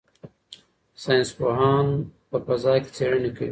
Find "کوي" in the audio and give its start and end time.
3.37-3.49